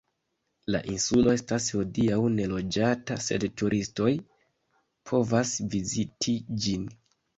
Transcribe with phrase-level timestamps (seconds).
[0.75, 4.09] La insulo estas hodiaŭ neloĝata, sed turistoj
[5.13, 6.89] povas viziti ĝin.